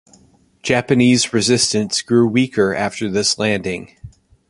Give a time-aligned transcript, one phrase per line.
[0.63, 3.95] Japanese resistance grew weaker after this landing.